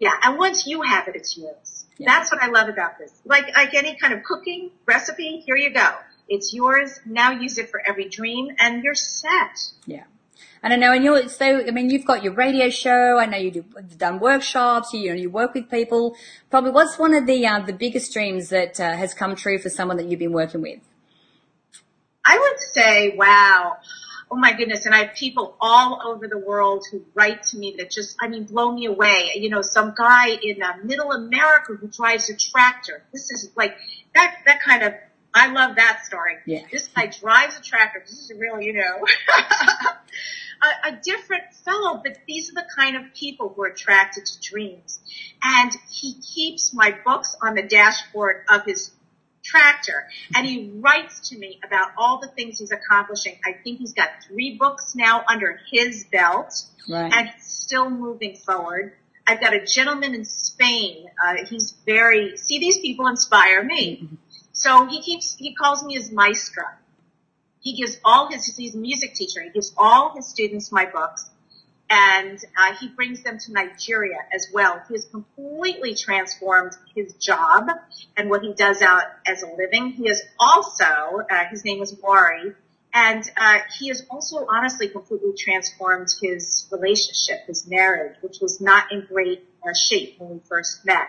Yeah. 0.00 0.12
And 0.24 0.38
once 0.38 0.66
you 0.66 0.82
have 0.82 1.06
it, 1.06 1.14
it's 1.14 1.38
yours. 1.38 1.86
Yeah. 1.98 2.08
That's 2.08 2.32
what 2.32 2.42
I 2.42 2.48
love 2.48 2.68
about 2.68 2.98
this. 2.98 3.12
Like, 3.24 3.54
like 3.54 3.74
any 3.74 3.96
kind 3.96 4.12
of 4.12 4.24
cooking 4.24 4.70
recipe, 4.86 5.42
here 5.46 5.56
you 5.56 5.70
go. 5.70 5.88
It's 6.28 6.52
yours. 6.52 6.98
Now 7.06 7.30
use 7.32 7.58
it 7.58 7.70
for 7.70 7.80
every 7.86 8.08
dream 8.08 8.48
and 8.58 8.82
you're 8.82 8.94
set. 8.94 9.56
Yeah. 9.86 10.04
And 10.62 10.72
I 10.72 10.76
know, 10.76 10.92
and 10.92 11.02
you're 11.02 11.28
so. 11.28 11.66
I 11.66 11.70
mean, 11.70 11.90
you've 11.90 12.04
got 12.04 12.22
your 12.22 12.34
radio 12.34 12.68
show. 12.68 13.18
I 13.18 13.26
know 13.26 13.38
you 13.38 13.50
do 13.50 13.64
you've 13.76 13.98
done 13.98 14.20
workshops. 14.20 14.92
You, 14.92 15.00
you 15.00 15.08
know, 15.10 15.14
you 15.16 15.30
work 15.30 15.54
with 15.54 15.70
people. 15.70 16.16
Probably, 16.50 16.70
what's 16.70 16.98
one 16.98 17.14
of 17.14 17.26
the 17.26 17.46
uh, 17.46 17.60
the 17.60 17.72
biggest 17.72 18.12
dreams 18.12 18.50
that 18.50 18.78
uh, 18.78 18.94
has 18.94 19.14
come 19.14 19.34
true 19.36 19.58
for 19.58 19.70
someone 19.70 19.96
that 19.96 20.06
you've 20.06 20.18
been 20.18 20.32
working 20.32 20.60
with? 20.60 20.80
I 22.24 22.38
would 22.38 22.60
say, 22.60 23.16
wow. 23.16 23.78
Oh 24.30 24.36
my 24.36 24.52
goodness. 24.52 24.86
And 24.86 24.94
I 24.94 25.04
have 25.04 25.14
people 25.14 25.56
all 25.60 26.00
over 26.04 26.28
the 26.28 26.38
world 26.38 26.84
who 26.90 27.02
write 27.14 27.42
to 27.44 27.58
me 27.58 27.74
that 27.78 27.90
just, 27.90 28.14
I 28.20 28.28
mean, 28.28 28.44
blow 28.44 28.70
me 28.70 28.86
away. 28.86 29.32
You 29.34 29.48
know, 29.48 29.62
some 29.62 29.92
guy 29.96 30.28
in 30.28 30.62
uh, 30.62 30.74
middle 30.84 31.10
America 31.10 31.72
who 31.74 31.88
drives 31.88 32.30
a 32.30 32.36
tractor. 32.36 33.02
This 33.12 33.32
is 33.32 33.50
like, 33.56 33.74
that, 34.14 34.36
that 34.46 34.62
kind 34.62 34.84
of, 34.84 34.94
I 35.32 35.52
love 35.52 35.76
that 35.76 36.04
story. 36.04 36.34
Yeah. 36.46 36.62
This 36.70 36.88
guy 36.88 37.06
drives 37.06 37.58
a 37.58 37.62
tractor. 37.62 38.00
This 38.00 38.12
is 38.18 38.32
really, 38.36 38.66
you 38.66 38.72
know, 38.74 39.06
a, 40.62 40.88
a 40.88 41.00
different 41.02 41.44
fellow, 41.64 42.00
but 42.02 42.18
these 42.26 42.50
are 42.50 42.54
the 42.54 42.66
kind 42.76 42.96
of 42.96 43.14
people 43.14 43.52
who 43.54 43.62
are 43.62 43.68
attracted 43.68 44.26
to 44.26 44.40
dreams. 44.40 44.98
And 45.42 45.70
he 45.90 46.14
keeps 46.20 46.74
my 46.74 46.94
books 47.04 47.36
on 47.40 47.54
the 47.54 47.62
dashboard 47.62 48.44
of 48.50 48.64
his 48.64 48.90
tractor 49.42 50.04
and 50.34 50.46
he 50.46 50.70
writes 50.80 51.30
to 51.30 51.38
me 51.38 51.58
about 51.64 51.92
all 51.96 52.20
the 52.20 52.28
things 52.28 52.58
he's 52.58 52.72
accomplishing. 52.72 53.38
I 53.44 53.52
think 53.64 53.78
he's 53.78 53.94
got 53.94 54.10
three 54.28 54.56
books 54.58 54.94
now 54.94 55.24
under 55.28 55.58
his 55.72 56.04
belt 56.12 56.64
Right. 56.88 57.10
and 57.12 57.28
he's 57.30 57.46
still 57.46 57.88
moving 57.88 58.36
forward. 58.36 58.92
I've 59.26 59.40
got 59.40 59.54
a 59.54 59.64
gentleman 59.64 60.14
in 60.14 60.24
Spain. 60.24 61.06
Uh, 61.24 61.46
he's 61.48 61.72
very, 61.86 62.36
see 62.36 62.58
these 62.58 62.78
people 62.78 63.06
inspire 63.06 63.62
me. 63.62 64.08
So 64.60 64.86
he 64.86 65.00
keeps, 65.00 65.36
he 65.36 65.54
calls 65.54 65.82
me 65.82 65.94
his 65.94 66.12
maestro. 66.12 66.64
He 67.60 67.76
gives 67.76 67.98
all 68.04 68.30
his, 68.30 68.44
he's 68.56 68.74
a 68.74 68.78
music 68.78 69.14
teacher. 69.14 69.40
He 69.42 69.48
gives 69.48 69.72
all 69.74 70.14
his 70.14 70.26
students 70.28 70.70
my 70.70 70.84
books 70.84 71.30
and 71.88 72.38
uh, 72.58 72.74
he 72.78 72.88
brings 72.88 73.22
them 73.22 73.38
to 73.38 73.52
Nigeria 73.52 74.18
as 74.30 74.48
well. 74.52 74.82
He 74.86 74.94
has 74.94 75.06
completely 75.06 75.94
transformed 75.94 76.72
his 76.94 77.14
job 77.14 77.70
and 78.18 78.28
what 78.28 78.42
he 78.42 78.52
does 78.52 78.82
out 78.82 79.04
as 79.26 79.42
a 79.42 79.46
living. 79.46 79.92
He 79.92 80.08
has 80.08 80.20
also, 80.38 80.84
uh, 80.84 81.44
his 81.50 81.64
name 81.64 81.80
is 81.80 81.96
Wari, 82.02 82.52
and 82.92 83.24
uh, 83.38 83.60
he 83.78 83.88
has 83.88 84.04
also 84.10 84.46
honestly 84.46 84.88
completely 84.88 85.32
transformed 85.38 86.08
his 86.20 86.68
relationship, 86.70 87.46
his 87.46 87.66
marriage, 87.66 88.16
which 88.20 88.40
was 88.42 88.60
not 88.60 88.92
in 88.92 89.06
great 89.08 89.42
uh, 89.66 89.72
shape 89.72 90.16
when 90.18 90.34
we 90.34 90.40
first 90.48 90.84
met. 90.84 91.08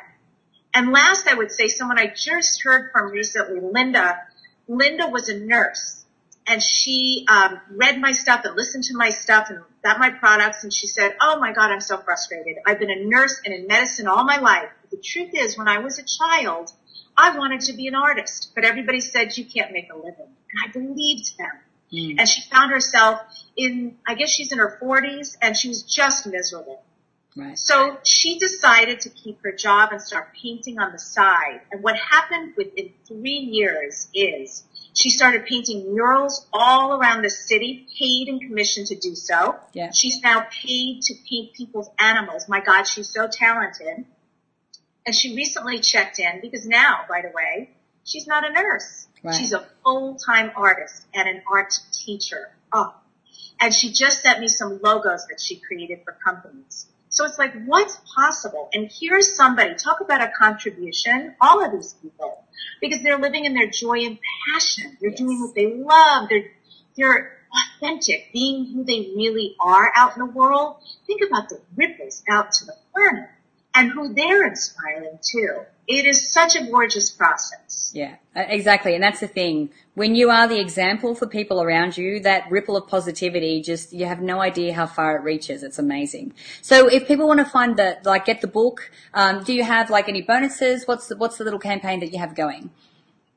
And 0.74 0.92
last, 0.92 1.28
I 1.28 1.34
would 1.34 1.52
say 1.52 1.68
someone 1.68 2.00
I 2.00 2.08
just 2.08 2.64
heard 2.64 2.92
from 2.92 3.12
recently, 3.12 3.60
Linda. 3.60 4.20
Linda 4.68 5.08
was 5.08 5.28
a 5.30 5.38
nurse 5.38 6.02
and 6.48 6.62
she 6.62 7.26
um, 7.30 7.60
read 7.70 8.00
my 8.00 8.12
stuff 8.12 8.42
and 8.46 8.56
listened 8.56 8.84
to 8.86 8.96
my 8.96 9.10
stuff 9.10 9.50
and 9.50 9.60
got 9.84 10.00
my 10.00 10.10
products 10.10 10.64
and 10.64 10.74
she 10.74 10.88
said, 10.88 11.16
"Oh 11.22 11.40
my 11.40 11.54
God, 11.54 11.72
I'm 11.72 11.82
so 11.82 11.98
frustrated. 11.98 12.58
I've 12.66 12.80
been 12.80 12.92
a 12.92 13.04
nurse 13.06 13.42
and 13.46 13.54
in 13.54 13.68
medicine 13.68 14.08
all 14.08 14.24
my 14.24 14.38
life. 14.38 14.70
But 14.82 14.92
the 14.92 14.98
truth 14.98 15.32
is, 15.34 15.58
when 15.58 15.68
I 15.68 15.80
was 15.80 16.00
a 16.00 16.04
child, 16.04 16.72
I 17.18 17.38
wanted 17.38 17.62
to 17.62 17.74
be 17.74 17.88
an 17.88 17.96
artist, 17.96 18.52
but 18.56 18.64
everybody 18.64 19.02
said 19.02 19.38
you 19.38 19.46
can't 19.46 19.72
make 19.72 19.92
a 19.92 19.96
living, 19.96 20.16
and 20.28 20.64
I 20.66 20.72
believed 20.72 21.38
them." 21.38 21.52
Mm. 21.94 22.16
And 22.20 22.28
she 22.28 22.42
found 22.50 22.72
herself 22.72 23.22
in, 23.58 23.98
I 24.08 24.16
guess 24.16 24.30
she's 24.30 24.52
in 24.52 24.60
her 24.60 24.80
40s, 24.82 25.38
and 25.42 25.58
she 25.58 25.68
was 25.68 25.84
just 25.84 26.26
miserable. 26.26 26.84
Right. 27.36 27.58
So 27.58 27.98
she 28.04 28.40
decided 28.40 29.02
to 29.02 29.10
keep 29.10 29.42
her 29.44 29.54
job 29.54 29.90
and 29.92 30.02
start 30.02 30.34
painting 30.34 30.80
on 30.80 30.92
the 30.92 31.00
side. 31.00 31.62
And 31.72 31.82
what 31.82 31.96
happened 31.96 32.54
within 32.58 32.92
three 33.08 33.40
years 33.40 34.10
is 34.14 34.64
she 34.94 35.10
started 35.10 35.46
painting 35.46 35.94
murals 35.94 36.46
all 36.52 37.00
around 37.00 37.22
the 37.22 37.30
city, 37.30 37.88
paid 37.98 38.28
and 38.28 38.42
commissioned 38.42 38.88
to 38.88 38.96
do 38.96 39.16
so. 39.16 39.56
Yeah. 39.74 39.92
She's 39.92 40.20
now 40.22 40.46
paid 40.52 41.04
to 41.04 41.14
paint 41.30 41.54
people's 41.54 41.90
animals. 41.98 42.50
My 42.50 42.60
God, 42.60 42.84
she's 42.84 43.10
so 43.10 43.30
talented. 43.32 44.06
And 45.06 45.16
she 45.16 45.36
recently 45.36 45.80
checked 45.80 46.20
in 46.20 46.42
because 46.42 46.68
now, 46.68 47.06
by 47.08 47.22
the 47.22 47.32
way, 47.34 47.70
she's 48.04 48.28
not 48.28 48.48
a 48.48 48.52
nurse. 48.52 49.08
Right. 49.24 49.34
She's 49.34 49.54
a 49.54 49.66
full-time 49.84 50.52
artist 50.56 51.06
and 51.14 51.30
an 51.30 51.44
art 51.50 51.74
teacher. 51.94 52.50
Oh. 52.74 52.94
And 53.60 53.74
she 53.74 53.94
just 53.94 54.22
sent 54.22 54.40
me 54.40 54.48
some 54.48 54.82
logos 54.82 55.28
that 55.28 55.40
she 55.40 55.56
created 55.56 56.02
for 56.04 56.18
companies. 56.26 56.88
So 57.22 57.28
it's 57.28 57.38
like, 57.38 57.54
what's 57.68 58.02
possible? 58.16 58.68
And 58.74 58.90
here's 59.00 59.36
somebody, 59.36 59.76
talk 59.76 60.02
about 60.02 60.22
a 60.22 60.32
contribution, 60.36 61.36
all 61.40 61.64
of 61.64 61.72
these 61.72 61.94
people, 62.02 62.44
because 62.82 63.04
they're 63.04 63.20
living 63.20 63.46
in 63.46 63.54
their 63.54 63.70
joy 63.70 64.00
and 64.08 64.18
passion. 64.52 64.98
They're 65.00 65.12
Yes. 65.12 65.20
doing 65.20 65.40
what 65.40 65.54
they 65.54 65.72
love. 65.76 66.30
They're, 66.30 66.52
they're 66.98 67.38
authentic, 67.78 68.34
being 68.34 68.74
who 68.74 68.84
they 68.84 69.12
really 69.16 69.56
are 69.60 69.92
out 69.96 70.18
in 70.18 70.26
the 70.26 70.32
world. 70.32 70.78
Think 71.06 71.22
about 71.22 71.50
the 71.50 71.62
ripples 71.76 72.24
out 72.28 72.54
to 72.54 72.66
the 72.66 72.74
planet 72.92 73.30
and 73.74 73.92
who 73.92 74.14
they're 74.14 74.46
inspiring 74.46 75.18
too. 75.22 75.62
It 75.88 76.06
is 76.06 76.32
such 76.32 76.56
a 76.56 76.66
gorgeous 76.66 77.12
process. 77.12 77.92
Yeah, 77.94 78.16
uh, 78.36 78.44
exactly. 78.48 78.94
And 78.96 79.04
that's 79.04 79.20
the 79.20 79.28
thing. 79.28 79.72
When 79.94 80.16
you 80.16 80.30
are 80.30 80.48
the 80.48 80.60
example 80.60 81.16
for 81.16 81.28
people 81.28 81.62
around 81.62 81.98
you, 81.98 82.20
that 82.22 82.50
ripple 82.50 82.78
of 82.78 82.88
positivity, 82.88 83.62
just, 83.62 83.92
you 83.92 84.06
have 84.06 84.22
no 84.22 84.40
idea 84.40 84.74
how 84.74 84.86
far 84.86 85.18
it 85.18 85.24
reaches. 85.24 85.64
It's 85.64 85.80
amazing. 85.80 86.34
So 86.62 86.88
if 86.88 87.08
people 87.08 87.28
want 87.28 87.40
to 87.40 87.46
find 87.46 87.76
the, 87.78 87.98
like, 88.06 88.26
get 88.26 88.42
the 88.42 88.48
book, 88.48 88.92
um, 89.14 89.44
do 89.44 89.54
you 89.54 89.64
have 89.64 89.90
like 89.90 90.08
any 90.08 90.22
bonuses? 90.22 90.88
What's 90.88 91.08
the, 91.08 91.18
what's 91.18 91.38
the 91.38 91.44
little 91.44 91.60
campaign 91.60 92.00
that 92.00 92.14
you 92.14 92.20
have 92.20 92.36
going? 92.36 92.72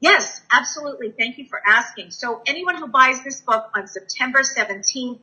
Yes, 0.01 0.43
absolutely. 0.53 1.13
Thank 1.19 1.39
you 1.39 1.47
for 1.47 1.61
asking. 1.67 2.11
So 2.11 2.43
anyone 2.47 2.77
who 2.77 2.89
buys 2.89 3.25
this 3.25 3.41
book 3.41 3.71
on 3.75 3.87
September 3.89 4.41
17th, 4.41 5.19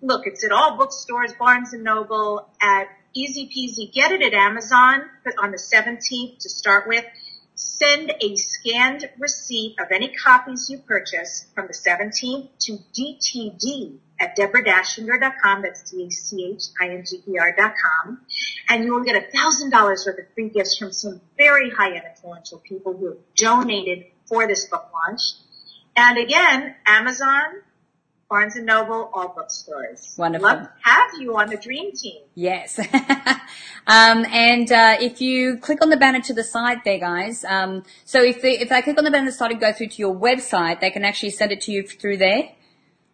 look, 0.00 0.26
it's 0.26 0.44
at 0.44 0.52
all 0.52 0.76
bookstores, 0.76 1.32
Barnes 1.34 1.72
and 1.72 1.82
Noble, 1.82 2.48
at 2.60 2.86
easy 3.14 3.48
peasy. 3.48 3.92
Get 3.92 4.12
it 4.12 4.22
at 4.22 4.34
Amazon 4.34 5.02
on 5.42 5.50
the 5.50 5.58
17th 5.58 6.38
to 6.38 6.48
start 6.48 6.88
with. 6.88 7.04
Send 7.54 8.12
a 8.20 8.36
scanned 8.36 9.08
receipt 9.18 9.76
of 9.78 9.88
any 9.92 10.08
copies 10.08 10.68
you 10.70 10.78
purchase 10.78 11.46
from 11.54 11.66
the 11.66 11.74
17th 11.74 12.48
to 12.60 12.78
DTD 12.96 13.98
at 14.18 14.36
deborah-dachinger.com. 14.36 15.62
That's 15.62 15.90
D-A-C-H-I-N-G-E-R 15.90 17.54
dot 17.56 17.74
com. 17.82 18.20
And 18.68 18.84
you 18.84 18.94
will 18.94 19.04
get 19.04 19.16
a 19.16 19.30
thousand 19.30 19.70
dollars 19.70 20.04
worth 20.06 20.18
of 20.18 20.32
free 20.34 20.48
gifts 20.48 20.78
from 20.78 20.92
some 20.92 21.20
very 21.36 21.70
high-end 21.70 22.04
influential 22.08 22.58
people 22.58 22.96
who 22.96 23.06
have 23.08 23.18
donated 23.36 24.06
for 24.26 24.46
this 24.46 24.66
book 24.66 24.88
launch. 24.92 25.20
And 25.94 26.18
again, 26.18 26.74
Amazon, 26.86 27.42
Barnes 28.32 28.56
and 28.56 28.64
Noble, 28.64 29.10
all 29.12 29.28
bookstores. 29.28 30.14
Wonderful. 30.16 30.48
Love 30.48 30.62
to 30.62 30.70
have 30.84 31.10
you 31.20 31.36
on 31.36 31.48
the 31.50 31.58
dream 31.58 31.92
team. 31.92 32.22
Yes. 32.34 32.78
um, 33.86 34.24
and 34.24 34.72
uh, 34.72 34.96
if 35.00 35.20
you 35.20 35.58
click 35.58 35.82
on 35.82 35.90
the 35.90 35.98
banner 35.98 36.22
to 36.22 36.32
the 36.32 36.42
side 36.42 36.78
there, 36.82 36.98
guys, 36.98 37.44
um, 37.44 37.82
so 38.06 38.22
if 38.22 38.40
they, 38.40 38.58
if 38.58 38.70
they 38.70 38.80
click 38.80 38.96
on 38.96 39.04
the 39.04 39.10
banner 39.10 39.26
to 39.26 39.32
the 39.32 39.36
side 39.36 39.50
and 39.50 39.60
go 39.60 39.70
through 39.74 39.88
to 39.88 39.98
your 39.98 40.14
website, 40.14 40.80
they 40.80 40.88
can 40.90 41.04
actually 41.04 41.28
send 41.28 41.52
it 41.52 41.60
to 41.60 41.72
you 41.72 41.86
through 41.86 42.16
there. 42.16 42.52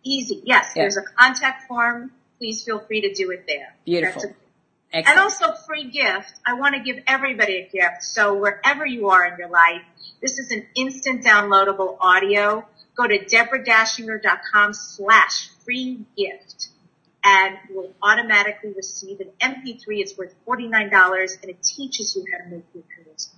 Easy. 0.04 0.40
Yes, 0.44 0.70
Yeah. 0.76 0.82
there's 0.84 0.96
a 0.96 1.02
contact 1.02 1.66
form. 1.66 2.12
Please 2.38 2.62
feel 2.62 2.78
free 2.78 3.00
to 3.00 3.12
do 3.12 3.32
it 3.32 3.44
there. 3.48 3.74
Beautiful. 3.84 4.22
A- 4.94 4.98
and 4.98 5.18
also 5.18 5.52
free 5.66 5.90
gift. 5.90 6.32
I 6.46 6.54
want 6.54 6.76
to 6.76 6.80
give 6.80 7.02
everybody 7.08 7.56
a 7.56 7.68
gift. 7.68 8.04
So 8.04 8.34
wherever 8.34 8.86
you 8.86 9.08
are 9.08 9.26
in 9.26 9.36
your 9.36 9.48
life, 9.48 9.82
this 10.22 10.38
is 10.38 10.52
an 10.52 10.64
instant 10.76 11.24
downloadable 11.24 11.96
audio. 12.00 12.64
Go 12.98 13.06
to 13.06 13.24
deborah-dachinger.com 13.24 14.74
slash 14.74 15.50
free 15.64 16.04
gift 16.16 16.68
and 17.22 17.56
you 17.68 17.76
will 17.76 17.94
automatically 18.02 18.72
receive 18.74 19.20
an 19.20 19.30
MP3. 19.40 19.84
It's 20.00 20.18
worth 20.18 20.34
$49 20.46 21.42
and 21.42 21.50
it 21.50 21.62
teaches 21.62 22.16
you 22.16 22.24
how 22.32 22.44
to 22.44 22.50
make 22.50 22.64
your 22.74 22.82
careers. 22.96 23.30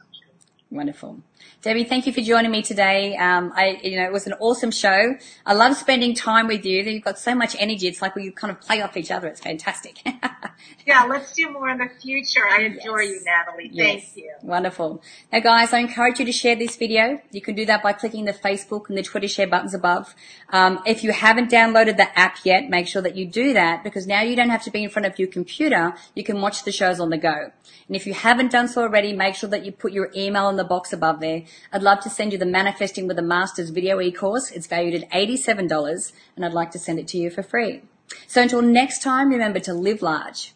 Wonderful. 0.70 1.20
Debbi, 1.62 1.88
thank 1.88 2.06
you 2.06 2.12
for 2.12 2.20
joining 2.20 2.52
me 2.52 2.62
today. 2.62 3.16
Um, 3.16 3.52
I, 3.56 3.80
you 3.82 3.96
know, 3.96 4.04
it 4.04 4.12
was 4.12 4.28
an 4.28 4.34
awesome 4.34 4.70
show. 4.70 5.16
I 5.44 5.52
love 5.52 5.76
spending 5.76 6.14
time 6.14 6.46
with 6.46 6.64
you. 6.64 6.82
You've 6.82 7.02
got 7.02 7.18
so 7.18 7.34
much 7.34 7.56
energy. 7.58 7.88
It's 7.88 8.00
like 8.00 8.14
we 8.14 8.30
kind 8.30 8.52
of 8.52 8.60
play 8.60 8.80
off 8.80 8.96
each 8.96 9.10
other. 9.10 9.26
It's 9.26 9.40
fantastic. 9.40 9.98
yeah, 10.86 11.04
let's 11.04 11.32
do 11.32 11.50
more 11.50 11.68
in 11.70 11.78
the 11.78 11.88
future. 12.00 12.46
I 12.48 12.62
adore 12.62 13.02
yes. 13.02 13.10
you, 13.10 13.24
Natalie. 13.24 13.68
Thank 13.68 14.02
yes. 14.02 14.16
you. 14.16 14.32
Wonderful. 14.42 15.02
Now, 15.32 15.40
guys, 15.40 15.72
I 15.72 15.80
encourage 15.80 16.20
you 16.20 16.24
to 16.24 16.32
share 16.32 16.54
this 16.54 16.76
video. 16.76 17.20
You 17.32 17.40
can 17.40 17.56
do 17.56 17.66
that 17.66 17.82
by 17.82 17.92
clicking 17.94 18.24
the 18.24 18.32
Facebook 18.32 18.88
and 18.88 18.96
the 18.96 19.02
Twitter 19.02 19.28
share 19.28 19.48
buttons 19.48 19.74
above. 19.74 20.14
Um, 20.50 20.80
if 20.86 21.02
you 21.02 21.10
haven't 21.10 21.50
downloaded 21.50 21.96
the 21.96 22.16
app 22.16 22.38
yet, 22.44 22.70
make 22.70 22.86
sure 22.86 23.02
that 23.02 23.16
you 23.16 23.26
do 23.26 23.54
that 23.54 23.82
because 23.82 24.06
now 24.06 24.22
you 24.22 24.36
don't 24.36 24.50
have 24.50 24.62
to 24.62 24.70
be 24.70 24.84
in 24.84 24.90
front 24.90 25.06
of 25.06 25.18
your 25.18 25.28
computer. 25.28 25.94
You 26.14 26.22
can 26.22 26.40
watch 26.40 26.62
the 26.62 26.72
shows 26.72 27.00
on 27.00 27.10
the 27.10 27.18
go. 27.18 27.50
And 27.88 27.96
if 27.96 28.06
you 28.06 28.14
haven't 28.14 28.52
done 28.52 28.68
so 28.68 28.82
already, 28.82 29.12
make 29.12 29.34
sure 29.34 29.50
that 29.50 29.64
you 29.64 29.72
put 29.72 29.92
your 29.92 30.12
email 30.14 30.48
in 30.48 30.59
the 30.60 30.64
box 30.64 30.92
above 30.92 31.20
there. 31.20 31.42
I'd 31.72 31.82
love 31.82 32.00
to 32.00 32.10
send 32.10 32.32
you 32.32 32.38
the 32.38 32.44
Manifesting 32.44 33.08
with 33.08 33.18
a 33.18 33.22
Masters 33.22 33.70
video 33.70 33.98
e-course. 34.00 34.50
It's 34.50 34.66
valued 34.66 35.02
at 35.02 35.10
$87 35.10 36.12
and 36.36 36.44
I'd 36.44 36.52
like 36.52 36.70
to 36.72 36.78
send 36.78 36.98
it 36.98 37.08
to 37.08 37.18
you 37.18 37.30
for 37.30 37.42
free. 37.42 37.82
So 38.26 38.42
until 38.42 38.60
next 38.60 39.02
time, 39.02 39.30
remember 39.30 39.60
to 39.60 39.72
live 39.72 40.02
large, 40.02 40.52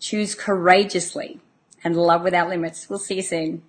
choose 0.00 0.34
courageously 0.34 1.40
and 1.84 1.96
love 1.96 2.22
without 2.22 2.48
limits. 2.48 2.88
We'll 2.88 2.98
see 2.98 3.16
you 3.16 3.22
soon. 3.22 3.62